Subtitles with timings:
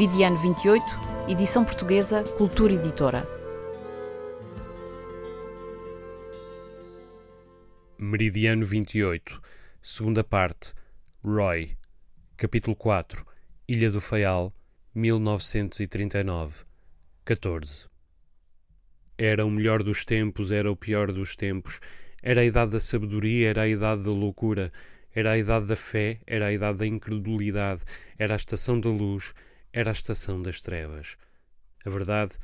[0.00, 0.82] Meridiano 28,
[1.28, 3.22] edição portuguesa, Cultura Editora.
[7.98, 9.38] Meridiano 28,
[9.82, 10.72] segunda parte,
[11.22, 11.76] Roy,
[12.34, 13.26] capítulo 4,
[13.68, 14.54] Ilha do Faial,
[14.94, 16.64] 1939,
[17.22, 17.86] 14.
[19.18, 21.78] Era o melhor dos tempos, era o pior dos tempos,
[22.22, 24.72] era a idade da sabedoria, era a idade da loucura,
[25.14, 27.82] era a idade da fé, era a idade da incredulidade,
[28.18, 29.34] era a estação da luz,
[29.72, 31.16] era a estação das trevas.
[31.84, 32.34] A verdade,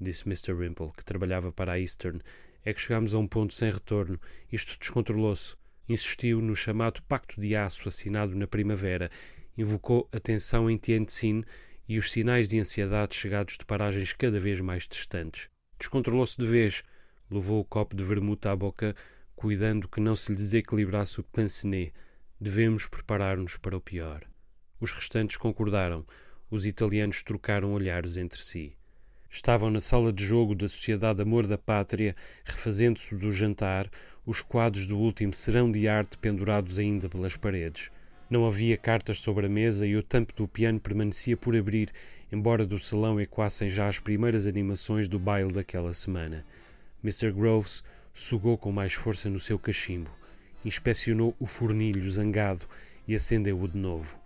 [0.00, 0.54] disse Mr.
[0.54, 2.20] Rimple, que trabalhava para a Eastern,
[2.64, 4.20] é que chegámos a um ponto sem retorno.
[4.50, 5.56] Isto descontrolou-se.
[5.88, 9.10] Insistiu no chamado Pacto de Aço assinado na primavera,
[9.58, 11.42] invocou a tensão em Tientsin
[11.88, 15.48] e os sinais de ansiedade chegados de paragens cada vez mais distantes.
[15.76, 16.84] Descontrolou-se de vez,
[17.28, 18.94] levou o copo de vermuta à boca,
[19.34, 21.90] cuidando que não se lhe desequilibrasse o pince-nez.
[22.40, 24.22] Devemos preparar-nos para o pior.
[24.80, 26.06] Os restantes concordaram.
[26.50, 28.72] Os italianos trocaram olhares entre si.
[29.30, 33.88] Estavam na sala de jogo da Sociedade Amor da Pátria, refazendo-se do jantar,
[34.26, 37.92] os quadros do último serão de arte pendurados ainda pelas paredes.
[38.28, 41.90] Não havia cartas sobre a mesa e o tampo do piano permanecia por abrir,
[42.32, 46.44] embora do salão ecoassem já as primeiras animações do baile daquela semana.
[47.04, 47.30] Mr.
[47.30, 50.10] Groves sugou com mais força no seu cachimbo,
[50.64, 52.66] inspecionou o fornilho zangado
[53.06, 54.18] e acendeu-o de novo.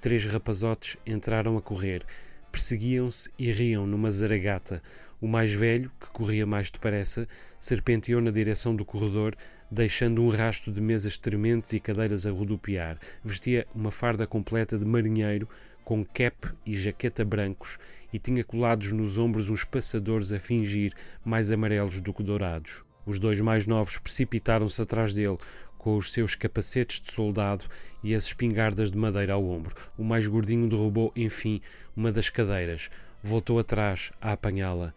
[0.00, 2.04] Três rapazotes entraram a correr,
[2.52, 4.82] perseguiam-se e riam numa zaragata.
[5.20, 7.26] O mais velho, que corria mais depressa,
[7.58, 9.34] serpenteou na direção do corredor,
[9.70, 12.98] deixando um rasto de mesas trementes e cadeiras a rodopiar.
[13.24, 15.48] Vestia uma farda completa de marinheiro,
[15.84, 17.78] com cap e jaqueta brancos,
[18.12, 20.92] e tinha colados nos ombros uns passadores a fingir
[21.24, 22.84] mais amarelos do que dourados.
[23.06, 25.38] Os dois mais novos precipitaram-se atrás dele,
[25.78, 27.64] com os seus capacetes de soldado
[28.02, 29.74] e as espingardas de madeira ao ombro.
[29.96, 31.60] O mais gordinho derrubou, enfim,
[31.96, 32.90] uma das cadeiras.
[33.22, 34.92] Voltou atrás a apanhá-la.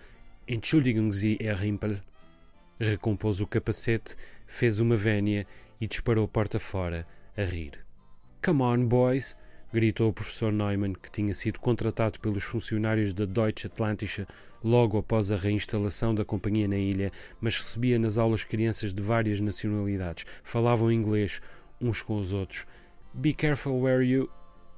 [0.48, 2.00] Entschuldigen Sie, Herr Rimpel.
[2.80, 4.16] Recompôs o capacete,
[4.48, 5.46] fez uma vénia
[5.80, 7.06] e disparou porta fora,
[7.38, 7.74] a rir.
[8.44, 9.36] Come on, boys!
[9.72, 14.26] gritou o professor Neumann, que tinha sido contratado pelos funcionários da Deutsche Atlantische
[14.64, 19.40] logo após a reinstalação da companhia na ilha, mas recebia nas aulas crianças de várias
[19.40, 20.26] nacionalidades.
[20.44, 21.42] Falavam inglês
[21.80, 22.66] uns com os outros.
[23.14, 24.30] Be careful where you.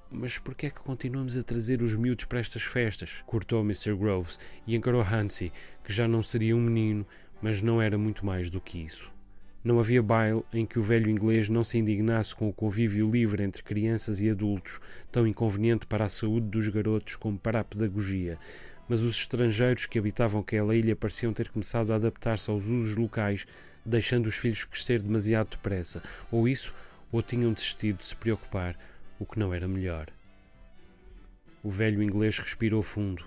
[0.09, 3.23] Mas por que é que continuamos a trazer os miúdos para estas festas?
[3.25, 3.95] Cortou Mr.
[3.95, 4.37] Groves
[4.67, 5.53] e encarou Hansi,
[5.83, 7.05] que já não seria um menino,
[7.41, 9.09] mas não era muito mais do que isso.
[9.63, 13.43] Não havia baile em que o velho inglês não se indignasse com o convívio livre
[13.43, 14.79] entre crianças e adultos,
[15.11, 18.39] tão inconveniente para a saúde dos garotos como para a pedagogia.
[18.91, 23.47] Mas os estrangeiros que habitavam aquela ilha pareciam ter começado a adaptar-se aos usos locais,
[23.85, 26.73] deixando os filhos crescer demasiado depressa, ou isso,
[27.09, 28.77] ou tinham desistido de se preocupar,
[29.17, 30.07] o que não era melhor.
[31.63, 33.23] O velho inglês respirou fundo,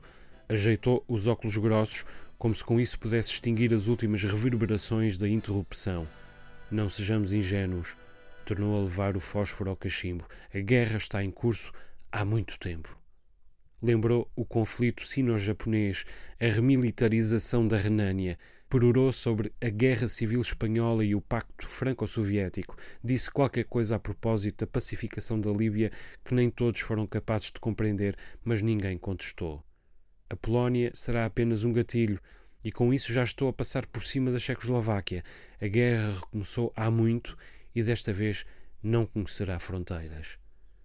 [0.51, 2.05] ajeitou os óculos grossos,
[2.37, 6.07] como se com isso pudesse extinguir as últimas reverberações da interrupção.
[6.71, 7.97] Não sejamos ingênuos,
[8.45, 10.27] tornou a levar o fósforo ao cachimbo.
[10.55, 11.73] A guerra está em curso
[12.13, 13.03] há muito tempo.
[13.85, 16.07] Lembrou o conflito sino-japonês,
[16.41, 22.79] a remilitarização da Renânia, perorou sobre a Guerra Civil Espanhola e o Pacto Franco-Soviético.
[23.05, 25.93] Disse qualquer coisa a propósito da pacificação da Líbia
[26.25, 29.63] que nem todos foram capazes de compreender, mas ninguém contestou.
[30.31, 32.19] A Polónia será apenas um gatilho,
[32.65, 35.23] e com isso já estou a passar por cima da Checoslováquia.
[35.61, 37.37] A guerra recomeçou há muito
[37.75, 38.47] e desta vez
[38.83, 40.39] não conhecerá fronteiras.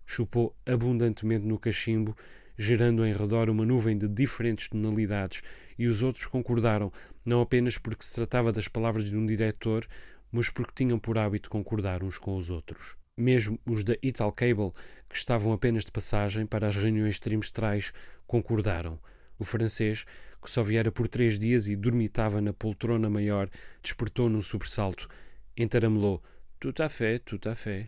[0.06, 2.14] Chupou abundantemente no cachimbo,
[2.62, 5.42] gerando em redor uma nuvem de diferentes tonalidades,
[5.78, 6.92] e os outros concordaram,
[7.26, 9.88] não apenas porque se tratava das palavras de um diretor,
[10.30, 12.98] mas porque tinham por hábito concordar uns com os outros.
[13.16, 14.74] Mesmo os da Ital Cable,
[15.08, 17.94] que estavam apenas de passagem para as reuniões trimestrais,
[18.28, 19.00] concordaram.
[19.38, 20.06] O francês,
[20.42, 23.50] que só viera por três dias e dormitava na poltrona maior,
[23.82, 25.08] despertou num sobressalto.
[25.56, 26.22] Entaramelou.
[26.60, 27.88] Tout à fait, tout à fait.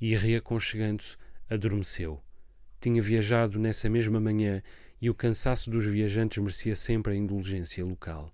[0.00, 1.16] E reaconchegando-se,
[1.50, 2.23] adormeceu.
[2.84, 4.62] Tinha viajado nessa mesma manhã
[5.00, 8.30] e o cansaço dos viajantes merecia sempre a indulgência local.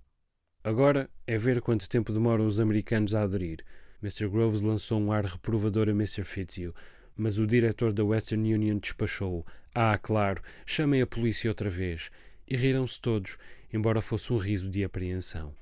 [0.65, 3.65] Agora é ver quanto tempo demoram os americanos a aderir.
[4.03, 4.29] Mr.
[4.29, 6.25] Groves lançou um ar reprovador a Mr.
[6.25, 6.75] Fitzhugh,
[7.17, 9.47] mas o diretor da Western Union despachou-o.
[9.73, 12.11] Ah, claro, chamem a polícia outra vez.
[12.45, 13.39] E riram-se todos,
[13.73, 15.55] embora fosse um riso de apreensão.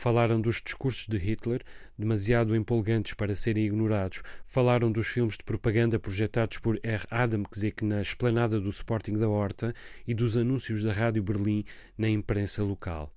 [0.00, 1.60] Falaram dos discursos de Hitler,
[1.98, 4.22] demasiado empolgantes para serem ignorados.
[4.44, 7.04] Falaram dos filmes de propaganda projetados por R.
[7.10, 9.74] Adamczyk na esplanada do Sporting da Horta
[10.06, 11.64] e dos anúncios da Rádio Berlim
[11.98, 13.12] na imprensa local.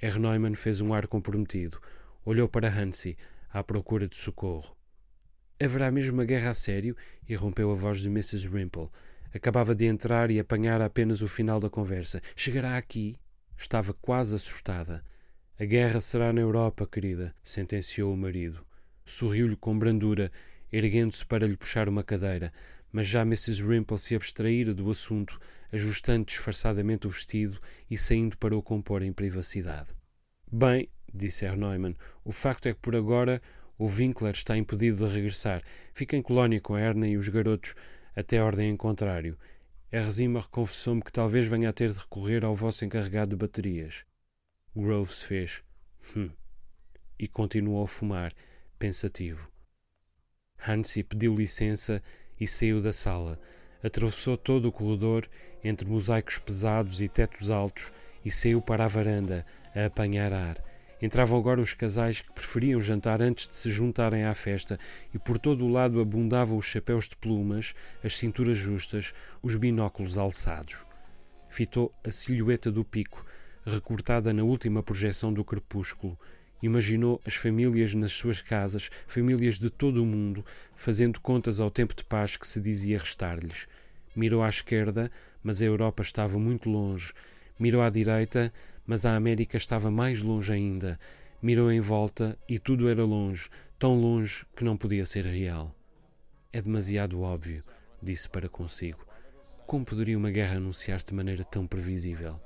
[0.00, 0.18] R.
[0.18, 1.80] Neumann fez um ar comprometido.
[2.24, 3.16] Olhou para Hansi,
[3.48, 4.76] à procura de socorro.
[5.62, 6.96] Haverá mesmo uma guerra a sério?
[7.28, 8.48] irrompeu a voz de Mrs.
[8.48, 8.88] Rimple.
[9.32, 12.20] Acabava de entrar e apanhar apenas o final da conversa.
[12.34, 13.14] Chegará aqui?
[13.56, 15.04] Estava quase assustada.
[15.56, 18.66] A guerra será na Europa, querida, sentenciou o marido.
[19.06, 20.32] Sorriu-lhe com brandura,
[20.72, 22.52] erguendo-se para lhe puxar uma cadeira,
[22.90, 23.62] mas já Mrs.
[23.62, 25.38] Rimple se abstraíra do assunto,
[25.70, 29.90] ajustando disfarçadamente o vestido e saindo para o compor em privacidade.
[30.50, 33.40] Bem, disse Herr Neumann, o facto é que por agora
[33.78, 35.62] o Winkler está impedido de regressar.
[35.92, 37.76] Fica em colónia com a Erna e os garotos
[38.16, 39.38] até ordem em contrário.
[39.92, 40.10] R.
[40.10, 44.04] Zimmer confessou-me que talvez venha a ter de recorrer ao vosso encarregado de baterias.
[44.76, 45.62] Groves fez
[46.16, 46.30] hum
[47.16, 48.32] e continuou a fumar,
[48.76, 49.48] pensativo.
[50.66, 52.02] Hansi pediu licença
[52.40, 53.38] e saiu da sala.
[53.84, 55.28] Atravessou todo o corredor
[55.62, 57.92] entre mosaicos pesados e tetos altos
[58.24, 60.60] e saiu para a varanda a apanhar ar.
[61.00, 64.76] Entravam agora os casais que preferiam jantar antes de se juntarem à festa,
[65.12, 70.18] e por todo o lado abundavam os chapéus de plumas, as cinturas justas, os binóculos
[70.18, 70.84] alçados.
[71.48, 73.24] Fitou a silhueta do pico,
[73.64, 76.18] recortada na última projeção do crepúsculo.
[76.62, 80.44] Imaginou as famílias nas suas casas, famílias de todo o mundo,
[80.76, 83.66] fazendo contas ao tempo de paz que se dizia restar-lhes.
[84.14, 85.10] Mirou à esquerda,
[85.42, 87.12] mas a Europa estava muito longe.
[87.58, 88.52] Mirou à direita,
[88.86, 90.98] mas a América estava mais longe ainda.
[91.42, 95.74] Mirou em volta e tudo era longe, tão longe que não podia ser real.
[96.52, 97.62] É demasiado óbvio,
[98.02, 99.04] disse para consigo.
[99.66, 102.40] Como poderia uma guerra anunciar-se de maneira tão previsível?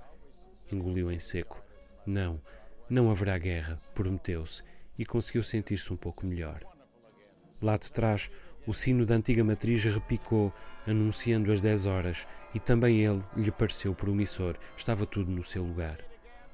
[0.70, 1.62] Engoliu em seco.
[2.06, 2.40] Não,
[2.88, 4.62] não haverá guerra, prometeu-se,
[4.98, 6.62] e conseguiu sentir-se um pouco melhor.
[7.60, 8.30] Lá de trás,
[8.66, 10.52] o sino da antiga matriz repicou,
[10.86, 15.98] anunciando as dez horas, e também ele lhe pareceu promissor, estava tudo no seu lugar.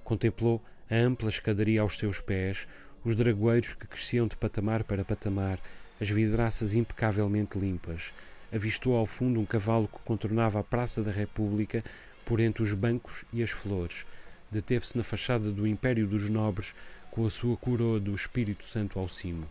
[0.02, 2.68] Contemplou a ampla escadaria aos seus pés,
[3.04, 5.60] os dragoeiros que cresciam de patamar para patamar,
[6.00, 8.12] as vidraças impecavelmente limpas.
[8.52, 11.82] Avistou ao fundo um cavalo que contornava a Praça da República,
[12.24, 14.06] por entre os bancos e as flores.
[14.50, 16.74] Deteve-se na fachada do Império dos Nobres,
[17.10, 19.46] com a sua coroa do Espírito Santo ao cimo.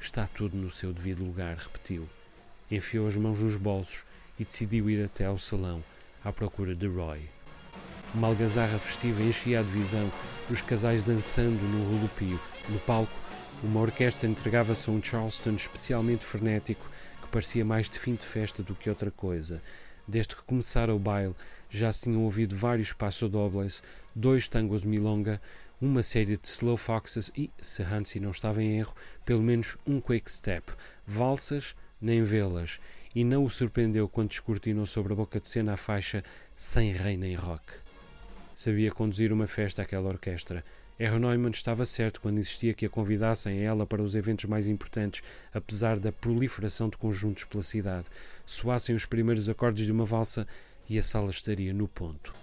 [0.00, 2.08] Está tudo no seu devido lugar, repetiu.
[2.70, 4.04] Enfiou as mãos nos bolsos
[4.38, 5.82] e decidiu ir até ao salão,
[6.24, 7.28] à procura de Roy.
[8.14, 10.10] Uma algazarra festiva enchia a divisão,
[10.50, 12.40] os casais dançando no rodopio.
[12.68, 13.12] No palco,
[13.62, 16.88] uma orquestra entregava-se a um Charleston especialmente frenético
[17.20, 19.60] que parecia mais de fim de festa do que outra coisa.
[20.06, 21.34] Desde que começara o baile,
[21.70, 23.82] já se tinham ouvido vários passodobles,
[24.14, 25.40] dois tangos milonga,
[25.80, 28.94] uma série de slow foxes e, se Hansi não estava em erro,
[29.24, 30.72] pelo menos um quick step,
[31.06, 32.80] valsas nem vê-las,
[33.14, 36.22] e não o surpreendeu quando descortinou sobre a boca de cena a faixa
[36.54, 37.72] Sem Rei nem Rock.
[38.54, 40.64] Sabia conduzir uma festa àquela orquestra.
[40.98, 41.16] R.
[41.16, 45.22] Neumann estava certo quando insistia que a convidassem a ela para os eventos mais importantes,
[45.54, 48.06] apesar da proliferação de conjuntos pela cidade.
[48.44, 50.44] Soassem os primeiros acordes de uma valsa
[50.88, 52.34] e a sala estaria no ponto.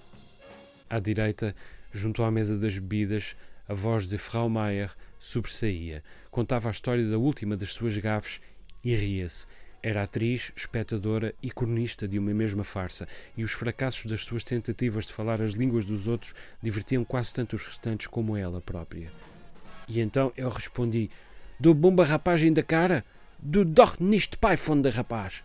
[0.90, 1.56] À direita,
[1.92, 3.36] junto à mesa das bebidas,
[3.68, 6.04] a voz de Frau Mayer sobressaía.
[6.30, 8.40] Contava a história da última das suas gafes
[8.84, 9.48] e ria-se.
[9.82, 15.06] Era atriz, espectadora e cronista de uma mesma farsa, e os fracassos das suas tentativas
[15.06, 19.12] de falar as línguas dos outros divertiam quase tanto os restantes como ela própria.
[19.88, 21.10] E então eu respondi:
[21.60, 23.06] Do bomba rapagem da cara?
[23.38, 25.44] Do doch nicht von da rapaz.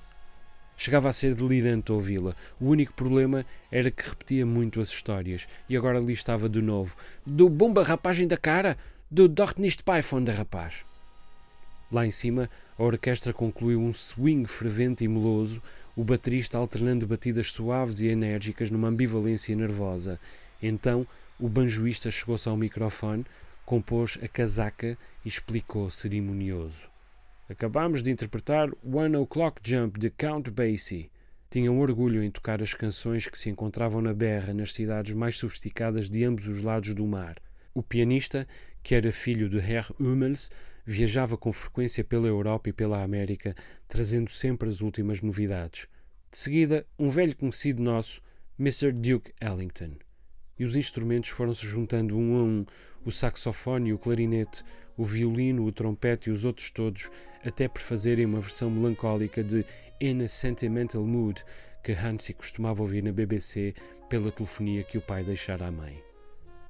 [0.83, 2.35] Chegava a ser delirante ouvi-la.
[2.59, 5.47] O único problema era que repetia muito as histórias.
[5.69, 6.97] E agora ali estava de novo.
[7.27, 8.79] Do bomba rapagem da cara?
[9.11, 10.87] Do Dortnist Python da rapaz.
[11.93, 15.63] Lá em cima, a orquestra concluiu um swing fervente e meloso,
[15.95, 20.19] o baterista alternando batidas suaves e enérgicas numa ambivalência nervosa.
[20.63, 21.07] Então,
[21.39, 23.27] o banjoísta chegou-se ao microfone,
[23.67, 24.97] compôs a casaca
[25.27, 26.89] e explicou cerimonioso.
[27.51, 31.11] Acabámos de interpretar One O'Clock Jump de Count Basie.
[31.51, 36.09] Tinham orgulho em tocar as canções que se encontravam na berra nas cidades mais sofisticadas
[36.09, 37.43] de ambos os lados do mar.
[37.75, 38.47] O pianista,
[38.85, 40.49] que era filho de Herr Hummels,
[40.87, 43.53] viajava com frequência pela Europa e pela América,
[43.89, 45.89] trazendo sempre as últimas novidades.
[46.31, 48.23] De seguida, um velho conhecido nosso,
[48.61, 48.93] Mr.
[48.93, 49.97] Duke Ellington.
[50.57, 52.65] E os instrumentos foram-se juntando um a um:
[53.05, 54.63] o saxofone e o clarinete,
[54.97, 57.11] o violino, o trompete e os outros todos,
[57.45, 59.65] até por fazerem uma versão melancólica de
[60.01, 61.45] In a Sentimental Mood,
[61.83, 63.75] que Hansi costumava ouvir na BBC
[64.09, 66.03] pela telefonia que o pai deixara à mãe.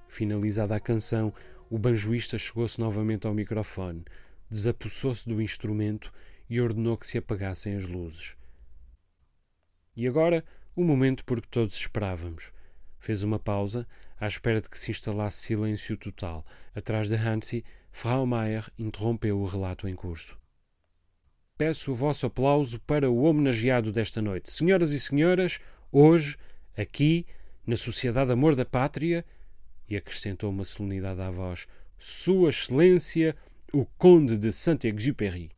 [0.09, 1.33] Finalizada a canção,
[1.69, 4.05] o banjoísta chegou-se novamente ao microfone,
[4.49, 6.13] desapossou-se do instrumento
[6.49, 8.37] e ordenou que se apagassem as luzes.
[9.97, 10.45] E agora,
[10.75, 12.53] o momento por que todos esperávamos.
[13.01, 13.89] Fez uma pausa,
[14.21, 16.45] à espera de que se instalasse silêncio total.
[16.75, 20.39] Atrás de Hansi, Frau Mayer interrompeu o relato em curso.
[21.57, 24.51] Peço o vosso aplauso para o homenageado desta noite.
[24.53, 26.37] Senhoras e senhores, hoje,
[26.77, 27.27] aqui,
[27.67, 29.25] na Sociedade Amor da Pátria,
[29.89, 31.67] e acrescentou uma solenidade à voz:
[31.99, 33.35] Sua Excelência,
[33.73, 35.51] o Conde de Saint-Exupéry.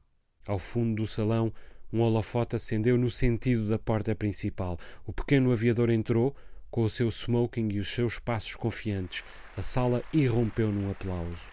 [0.46, 1.52] Ao fundo do salão,
[1.92, 4.76] um holofote acendeu no sentido da porta principal.
[5.06, 6.34] O pequeno aviador entrou,
[6.72, 9.22] com o seu smoking e os seus passos confiantes.
[9.56, 11.46] A sala irrompeu num aplauso.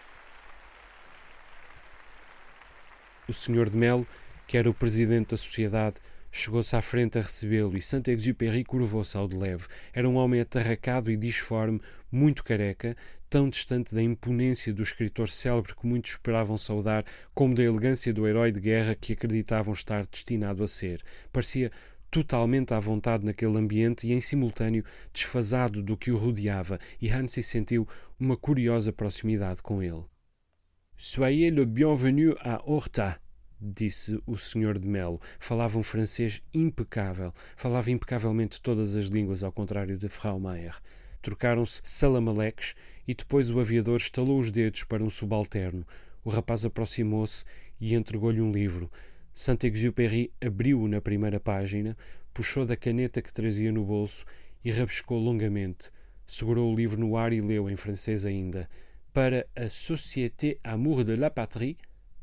[3.28, 3.70] O Sr.
[3.70, 4.06] de Melo,
[4.48, 5.98] que era o presidente da sociedade,
[6.32, 9.66] Chegou-se à frente a recebê-lo e Saint-Exupéry curvou-se ao de leve.
[9.92, 12.96] Era um homem atarracado e disforme, muito careca,
[13.28, 18.28] tão distante da imponência do escritor célebre que muitos esperavam saudar, como da elegância do
[18.28, 21.02] herói de guerra que acreditavam estar destinado a ser.
[21.32, 21.72] Parecia
[22.10, 27.42] totalmente à vontade naquele ambiente e, em simultâneo, desfasado do que o rodeava, e Hansi
[27.42, 27.86] sentiu
[28.18, 30.04] uma curiosa proximidade com ele.
[30.96, 33.18] Soyez le bienvenu à Horta,
[33.60, 35.20] disse o senhor de Melo.
[35.38, 37.32] Falava um francês impecável.
[37.56, 40.76] Falava impecavelmente todas as línguas, ao contrário de Frau Mayer.
[41.22, 42.74] Trocaram-se salamaleques
[43.06, 45.86] e depois o aviador estalou os dedos para um subalterno.
[46.24, 47.44] O rapaz aproximou-se
[47.80, 48.90] e entregou-lhe um livro.
[49.40, 51.96] Saint-Exupéry abriu-o na primeira página,
[52.30, 54.26] puxou da caneta que trazia no bolso
[54.62, 55.90] e rabiscou longamente.
[56.26, 58.68] Segurou o livro no ar e leu, em francês ainda,
[59.14, 61.78] para a Société Amour de la Patrie,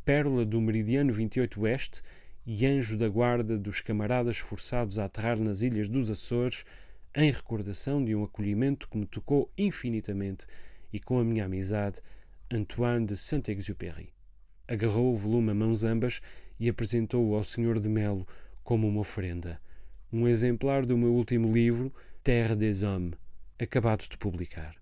[0.05, 2.03] pérola do meridiano 28 Oeste
[2.45, 6.65] e anjo da guarda dos camaradas forçados a aterrar nas ilhas dos Açores,
[7.15, 10.45] em recordação de um acolhimento que me tocou infinitamente
[10.93, 11.99] e com a minha amizade,
[12.51, 14.16] Antoine de Saint-Exupéry.
[14.67, 16.21] Agarrou o volume a mãos ambas
[16.59, 18.27] e apresentou-o ao Senhor de Melo
[18.63, 19.61] como uma oferenda.
[20.11, 21.93] Um exemplar do meu último livro,
[22.23, 23.13] Terre des Hommes,
[23.59, 24.75] acabado de publicar.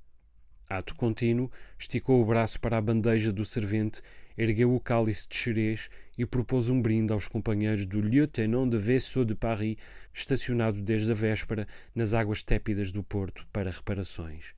[0.67, 4.01] Ato contínuo, esticou o braço para a bandeja do servente
[4.37, 9.23] ergueu o cálice de xerez e propôs um brinde aos companheiros do Lieutenant de Vaisseau
[9.23, 9.77] de Paris,
[10.13, 14.53] estacionado desde a véspera nas águas tépidas do porto para reparações.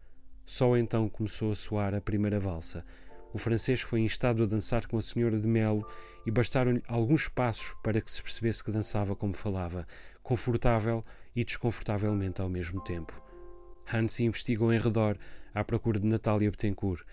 [0.46, 2.86] Só então começou a soar a primeira valsa.
[3.34, 5.88] O francês foi instado a dançar com a senhora de Melo
[6.26, 9.88] e bastaram-lhe alguns passos para que se percebesse que dançava como falava,
[10.24, 11.04] confortável
[11.36, 13.22] e desconfortavelmente ao mesmo tempo.
[13.92, 15.18] Hans investigou em redor
[15.54, 17.06] à procura de Natália Betancourt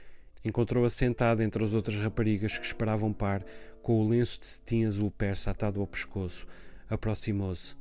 [0.44, 3.42] encontrou-a sentada entre as outras raparigas que esperavam par,
[3.82, 6.46] com o lenço de cetim azul persa atado ao pescoço.
[6.88, 7.74] Aproximou-se.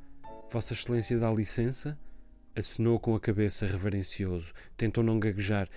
[0.49, 1.99] Vossa Excelência dá licença?
[2.55, 4.53] Acenou com a cabeça reverencioso.
[4.77, 5.67] Tentou não gaguejar.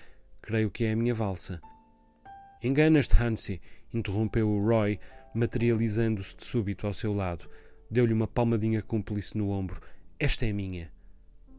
[0.40, 1.60] Creio que é a minha valsa.
[2.62, 3.60] Enganas-te, Hansi,
[3.92, 4.98] interrompeu o Roy,
[5.34, 7.48] materializando-se de súbito ao seu lado.
[7.90, 9.80] Deu-lhe uma palmadinha cúmplice no ombro.
[10.18, 10.90] Esta é minha.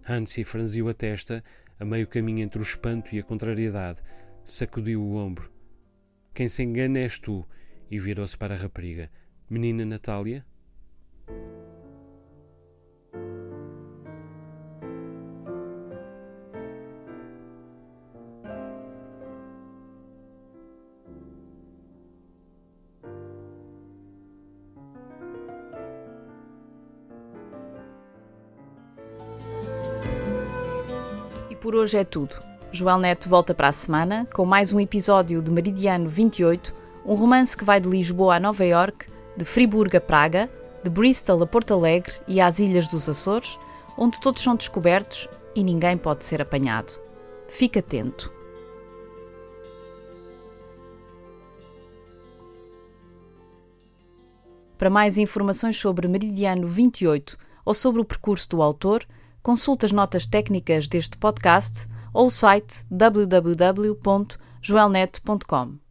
[0.07, 1.43] Hansi franziu a testa,
[1.79, 4.01] a meio caminho entre o espanto e a contrariedade
[4.43, 5.51] sacudiu o ombro.
[6.33, 7.45] Quem se engana és tu,
[7.91, 9.09] e virou-se para a rapariga.
[9.49, 10.45] Menina Natália?
[31.67, 32.33] Por hoje é tudo.
[32.71, 36.73] Joel Neto volta para a semana com mais um episódio de Meridiano 28,
[37.05, 40.49] um romance que vai de Lisboa a Nova York, de Friburgo a Praga,
[40.81, 43.59] de Bristol a Porto Alegre e às Ilhas dos Açores,
[43.97, 46.93] onde todos são descobertos e ninguém pode ser apanhado.
[47.49, 48.31] Fique atento.
[54.77, 59.05] Para mais informações sobre Meridiano 28 ou sobre o percurso do autor,
[59.47, 65.86] consulte as notas técnicas deste podcast ou o site www.joelnet.com.